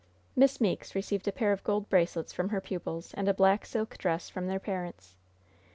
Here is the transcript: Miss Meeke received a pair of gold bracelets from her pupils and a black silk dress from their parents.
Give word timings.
Miss 0.35 0.59
Meeke 0.59 0.95
received 0.95 1.27
a 1.27 1.31
pair 1.31 1.51
of 1.51 1.63
gold 1.63 1.87
bracelets 1.87 2.33
from 2.33 2.49
her 2.49 2.59
pupils 2.59 3.13
and 3.13 3.29
a 3.29 3.35
black 3.35 3.67
silk 3.67 3.99
dress 3.99 4.29
from 4.31 4.47
their 4.47 4.57
parents. 4.59 5.15